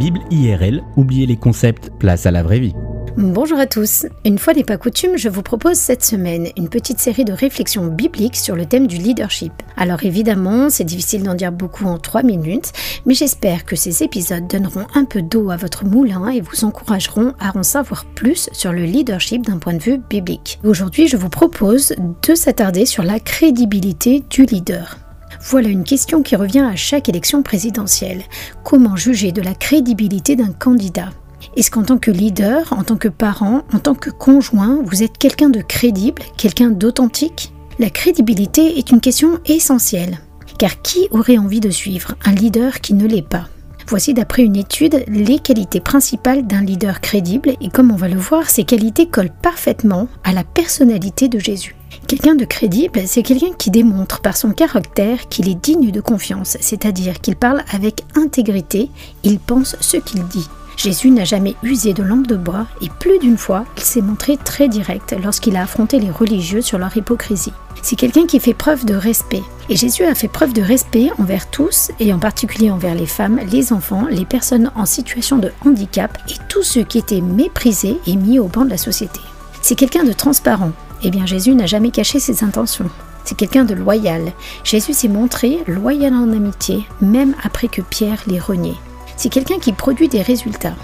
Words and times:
Bible 0.00 0.20
IRL, 0.30 0.82
oubliez 0.96 1.26
les 1.26 1.36
concepts, 1.36 1.90
place 1.98 2.24
à 2.24 2.30
la 2.30 2.42
vraie 2.42 2.58
vie. 2.58 2.72
Bonjour 3.18 3.58
à 3.58 3.66
tous. 3.66 4.06
Une 4.24 4.38
fois 4.38 4.54
n'est 4.54 4.64
pas 4.64 4.78
coutume, 4.78 5.18
je 5.18 5.28
vous 5.28 5.42
propose 5.42 5.76
cette 5.76 6.02
semaine 6.02 6.48
une 6.56 6.70
petite 6.70 6.98
série 6.98 7.26
de 7.26 7.34
réflexions 7.34 7.86
bibliques 7.86 8.36
sur 8.36 8.56
le 8.56 8.64
thème 8.64 8.86
du 8.86 8.96
leadership. 8.96 9.52
Alors 9.76 10.02
évidemment, 10.02 10.70
c'est 10.70 10.84
difficile 10.84 11.22
d'en 11.22 11.34
dire 11.34 11.52
beaucoup 11.52 11.84
en 11.84 11.98
3 11.98 12.22
minutes, 12.22 12.72
mais 13.04 13.12
j'espère 13.12 13.66
que 13.66 13.76
ces 13.76 14.02
épisodes 14.02 14.46
donneront 14.46 14.86
un 14.94 15.04
peu 15.04 15.20
d'eau 15.20 15.50
à 15.50 15.56
votre 15.56 15.84
moulin 15.84 16.28
et 16.28 16.40
vous 16.40 16.64
encourageront 16.64 17.34
à 17.38 17.54
en 17.58 17.62
savoir 17.62 18.06
plus 18.06 18.48
sur 18.52 18.72
le 18.72 18.84
leadership 18.84 19.44
d'un 19.44 19.58
point 19.58 19.74
de 19.74 19.82
vue 19.82 20.00
biblique. 20.08 20.60
Aujourd'hui, 20.64 21.08
je 21.08 21.18
vous 21.18 21.28
propose 21.28 21.94
de 22.26 22.34
s'attarder 22.34 22.86
sur 22.86 23.02
la 23.02 23.20
crédibilité 23.20 24.24
du 24.30 24.46
leader. 24.46 24.96
Voilà 25.42 25.68
une 25.68 25.84
question 25.84 26.22
qui 26.22 26.36
revient 26.36 26.60
à 26.60 26.76
chaque 26.76 27.08
élection 27.08 27.42
présidentielle. 27.42 28.22
Comment 28.62 28.96
juger 28.96 29.32
de 29.32 29.40
la 29.40 29.54
crédibilité 29.54 30.36
d'un 30.36 30.52
candidat? 30.52 31.10
Est-ce 31.56 31.70
qu'en 31.70 31.82
tant 31.82 31.98
que 31.98 32.10
leader, 32.10 32.72
en 32.72 32.84
tant 32.84 32.96
que 32.96 33.08
parent, 33.08 33.62
en 33.72 33.78
tant 33.78 33.94
que 33.94 34.10
conjoint, 34.10 34.80
vous 34.84 35.02
êtes 35.02 35.16
quelqu'un 35.16 35.48
de 35.48 35.62
crédible, 35.62 36.22
quelqu'un 36.36 36.70
d'authentique? 36.70 37.52
La 37.78 37.88
crédibilité 37.88 38.78
est 38.78 38.90
une 38.90 39.00
question 39.00 39.38
essentielle. 39.46 40.18
Car 40.58 40.82
qui 40.82 41.08
aurait 41.10 41.38
envie 41.38 41.60
de 41.60 41.70
suivre 41.70 42.14
un 42.26 42.32
leader 42.32 42.82
qui 42.82 42.92
ne 42.92 43.06
l'est 43.06 43.26
pas? 43.26 43.48
Voici 43.86 44.12
d'après 44.12 44.44
une 44.44 44.56
étude 44.56 45.02
les 45.08 45.38
qualités 45.38 45.80
principales 45.80 46.46
d'un 46.46 46.60
leader 46.60 47.00
crédible 47.00 47.54
et 47.60 47.70
comme 47.70 47.90
on 47.90 47.96
va 47.96 48.08
le 48.08 48.18
voir, 48.18 48.50
ces 48.50 48.64
qualités 48.64 49.08
collent 49.08 49.32
parfaitement 49.42 50.06
à 50.22 50.32
la 50.32 50.44
personnalité 50.44 51.28
de 51.28 51.38
Jésus. 51.38 51.74
Quelqu'un 52.06 52.34
de 52.34 52.44
crédible, 52.44 53.02
c'est 53.06 53.22
quelqu'un 53.22 53.52
qui 53.56 53.70
démontre 53.70 54.20
par 54.20 54.36
son 54.36 54.50
caractère 54.52 55.28
qu'il 55.28 55.48
est 55.48 55.54
digne 55.54 55.90
de 55.90 56.00
confiance, 56.00 56.56
c'est-à-dire 56.60 57.20
qu'il 57.20 57.36
parle 57.36 57.62
avec 57.72 58.04
intégrité, 58.16 58.90
il 59.22 59.38
pense 59.38 59.76
ce 59.80 59.96
qu'il 59.96 60.24
dit. 60.26 60.48
Jésus 60.76 61.10
n'a 61.10 61.24
jamais 61.24 61.56
usé 61.62 61.92
de 61.92 62.02
langue 62.02 62.26
de 62.26 62.36
bois 62.36 62.66
et 62.80 62.88
plus 63.00 63.18
d'une 63.18 63.36
fois, 63.36 63.66
il 63.76 63.82
s'est 63.82 64.00
montré 64.00 64.38
très 64.38 64.66
direct 64.66 65.14
lorsqu'il 65.22 65.56
a 65.56 65.62
affronté 65.62 65.98
les 65.98 66.10
religieux 66.10 66.62
sur 66.62 66.78
leur 66.78 66.96
hypocrisie. 66.96 67.52
C'est 67.82 67.96
quelqu'un 67.96 68.26
qui 68.26 68.40
fait 68.40 68.54
preuve 68.54 68.86
de 68.86 68.94
respect. 68.94 69.42
Et 69.68 69.76
Jésus 69.76 70.04
a 70.04 70.14
fait 70.14 70.28
preuve 70.28 70.54
de 70.54 70.62
respect 70.62 71.10
envers 71.18 71.50
tous, 71.50 71.90
et 72.00 72.14
en 72.14 72.18
particulier 72.18 72.70
envers 72.70 72.94
les 72.94 73.06
femmes, 73.06 73.40
les 73.50 73.74
enfants, 73.74 74.06
les 74.10 74.24
personnes 74.24 74.70
en 74.74 74.86
situation 74.86 75.36
de 75.36 75.52
handicap 75.66 76.16
et 76.28 76.34
tous 76.48 76.62
ceux 76.62 76.84
qui 76.84 76.96
étaient 76.96 77.20
méprisés 77.20 77.98
et 78.06 78.16
mis 78.16 78.38
au 78.38 78.46
banc 78.46 78.64
de 78.64 78.70
la 78.70 78.78
société. 78.78 79.20
C'est 79.60 79.74
quelqu'un 79.74 80.04
de 80.04 80.12
transparent. 80.12 80.72
Eh 81.02 81.10
bien 81.10 81.26
Jésus 81.26 81.54
n'a 81.54 81.66
jamais 81.66 81.90
caché 81.90 82.20
ses 82.20 82.44
intentions. 82.44 82.90
C'est 83.24 83.36
quelqu'un 83.36 83.64
de 83.64 83.74
loyal. 83.74 84.32
Jésus 84.64 84.94
s'est 84.94 85.08
montré 85.08 85.58
loyal 85.66 86.14
en 86.14 86.32
amitié, 86.32 86.84
même 87.00 87.34
après 87.42 87.68
que 87.68 87.82
Pierre 87.82 88.22
l'ait 88.26 88.38
renié 88.38 88.74
c'est 89.20 89.28
quelqu'un 89.28 89.58
qui 89.58 89.74
produit 89.74 90.08
des 90.08 90.22
résultats. 90.22 90.74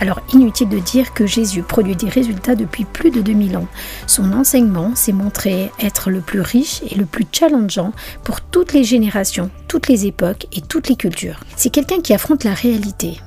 Alors 0.00 0.22
inutile 0.32 0.70
de 0.70 0.78
dire 0.78 1.12
que 1.12 1.26
Jésus 1.26 1.60
produit 1.60 1.94
des 1.94 2.08
résultats 2.08 2.54
depuis 2.54 2.86
plus 2.86 3.10
de 3.10 3.20
2000 3.20 3.58
ans. 3.58 3.66
Son 4.06 4.32
enseignement 4.32 4.94
s'est 4.94 5.12
montré 5.12 5.70
être 5.78 6.08
le 6.08 6.22
plus 6.22 6.40
riche 6.40 6.80
et 6.90 6.94
le 6.94 7.04
plus 7.04 7.26
challengeant 7.30 7.92
pour 8.24 8.40
toutes 8.40 8.72
les 8.72 8.82
générations, 8.82 9.50
toutes 9.68 9.88
les 9.88 10.06
époques 10.06 10.46
et 10.52 10.62
toutes 10.62 10.88
les 10.88 10.96
cultures. 10.96 11.40
C'est 11.54 11.68
quelqu'un 11.68 12.00
qui 12.00 12.14
affronte 12.14 12.44
la 12.44 12.54
réalité. 12.54 13.20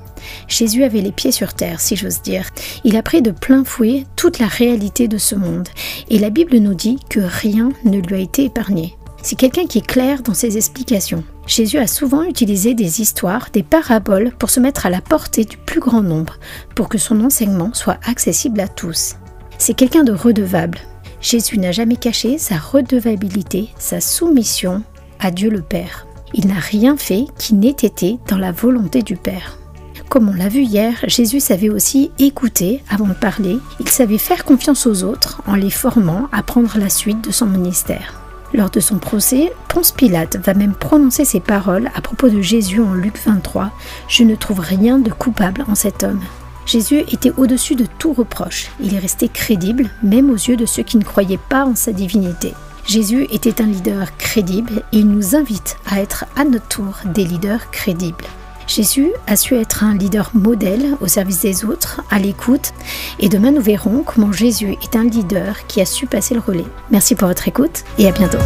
Jésus 0.47 0.83
avait 0.83 1.01
les 1.01 1.11
pieds 1.11 1.31
sur 1.31 1.53
terre, 1.53 1.79
si 1.79 1.95
j'ose 1.95 2.21
dire. 2.21 2.49
Il 2.83 2.97
a 2.97 3.03
pris 3.03 3.21
de 3.21 3.31
plein 3.31 3.63
fouet 3.63 4.05
toute 4.15 4.39
la 4.39 4.47
réalité 4.47 5.07
de 5.07 5.17
ce 5.17 5.35
monde. 5.35 5.67
Et 6.09 6.19
la 6.19 6.29
Bible 6.29 6.57
nous 6.57 6.73
dit 6.73 6.99
que 7.09 7.19
rien 7.19 7.71
ne 7.83 7.99
lui 7.99 8.15
a 8.15 8.19
été 8.19 8.45
épargné. 8.45 8.95
C'est 9.21 9.35
quelqu'un 9.35 9.65
qui 9.65 9.79
est 9.79 9.87
clair 9.87 10.21
dans 10.21 10.35
ses 10.35 10.55
explications. 10.55 11.23
Jésus 11.47 11.79
a 11.79 11.87
souvent 11.87 12.21
utilisé 12.21 12.75
des 12.75 13.01
histoires, 13.01 13.49
des 13.51 13.63
paraboles 13.63 14.31
pour 14.37 14.51
se 14.51 14.59
mettre 14.59 14.85
à 14.85 14.91
la 14.91 15.01
portée 15.01 15.45
du 15.45 15.57
plus 15.57 15.79
grand 15.79 16.03
nombre, 16.03 16.37
pour 16.75 16.89
que 16.89 16.99
son 16.99 17.23
enseignement 17.23 17.71
soit 17.73 17.97
accessible 18.05 18.59
à 18.59 18.67
tous. 18.67 19.15
C'est 19.57 19.73
quelqu'un 19.73 20.03
de 20.03 20.11
redevable. 20.11 20.79
Jésus 21.21 21.57
n'a 21.57 21.71
jamais 21.71 21.95
caché 21.95 22.38
sa 22.38 22.57
redevabilité, 22.57 23.69
sa 23.79 24.00
soumission 24.00 24.83
à 25.19 25.31
Dieu 25.31 25.50
le 25.50 25.61
Père. 25.63 26.05
Il 26.35 26.47
n'a 26.47 26.59
rien 26.59 26.97
fait 26.97 27.25
qui 27.39 27.55
n'ait 27.55 27.69
été 27.69 28.19
dans 28.27 28.38
la 28.38 28.51
volonté 28.51 29.01
du 29.01 29.16
Père. 29.16 29.57
Comme 30.09 30.29
on 30.29 30.33
l'a 30.33 30.50
vu 30.50 30.61
hier, 30.61 30.94
Jésus 31.07 31.39
savait 31.39 31.69
aussi 31.69 32.11
écouter 32.19 32.83
avant 32.89 33.07
de 33.07 33.13
parler, 33.13 33.57
il 33.79 33.89
savait 33.89 34.17
faire 34.17 34.45
confiance 34.45 34.88
aux 34.88 35.03
autres 35.03 35.41
en 35.47 35.56
les 35.56 35.69
formant 35.69 36.28
à 36.31 36.44
prendre 36.44 36.78
la 36.78 36.89
suite 36.89 37.25
de 37.25 37.31
son 37.31 37.45
ministère. 37.47 38.19
Lors 38.53 38.69
de 38.69 38.79
son 38.79 39.00
procès, 39.00 39.51
Ponce 39.67 39.91
Pilate 39.91 40.38
va 40.38 40.53
même 40.53 40.73
prononcer 40.73 41.25
ces 41.25 41.39
paroles 41.39 41.89
à 41.95 42.01
propos 42.01 42.29
de 42.29 42.41
Jésus 42.41 42.81
en 42.81 42.94
Luc 42.94 43.19
23. 43.25 43.72
Je 44.07 44.23
ne 44.23 44.35
trouve 44.35 44.59
rien 44.59 44.97
de 44.97 45.11
coupable 45.11 45.66
en 45.67 45.75
cet 45.75 46.03
homme. 46.03 46.22
Jésus 46.66 47.01
était 47.12 47.33
au-dessus 47.38 47.75
de 47.75 47.85
tout 48.00 48.13
reproche. 48.13 48.72
Il 48.81 48.94
est 48.94 49.00
resté 49.00 49.27
crédible, 49.27 49.89
même 50.03 50.29
aux 50.29 50.35
yeux 50.35 50.56
de 50.56 50.66
ceux 50.66 50.83
qui 50.83 50.97
ne 50.97 51.03
croyaient 51.03 51.39
pas 51.50 51.66
en 51.66 51.75
sa 51.75 51.91
divinité. 51.91 52.53
Jésus 52.85 53.27
était 53.31 53.62
un 53.62 53.66
leader 53.66 54.16
crédible 54.17 54.83
et 54.91 55.00
il 55.00 55.07
nous 55.07 55.35
invite 55.35 55.77
à 55.89 56.00
être 56.00 56.25
à 56.35 56.44
notre 56.44 56.67
tour 56.67 57.00
des 57.06 57.25
leaders 57.25 57.72
crédibles. 57.72 58.25
Jésus 58.67 59.11
a 59.27 59.35
su 59.35 59.55
être 59.55 59.83
un 59.83 59.95
leader 59.95 60.31
modèle 60.33 60.97
au 61.01 61.07
service 61.07 61.41
des 61.41 61.65
autres, 61.65 62.01
à 62.09 62.19
l'écoute, 62.19 62.73
et 63.19 63.29
demain 63.29 63.51
nous 63.51 63.61
verrons 63.61 64.03
comment 64.03 64.31
Jésus 64.31 64.75
est 64.81 64.95
un 64.95 65.03
leader 65.03 65.67
qui 65.67 65.81
a 65.81 65.85
su 65.85 66.07
passer 66.07 66.33
le 66.33 66.41
relais. 66.41 66.65
Merci 66.91 67.15
pour 67.15 67.27
votre 67.27 67.47
écoute 67.47 67.83
et 67.97 68.07
à 68.07 68.11
bientôt. 68.11 68.39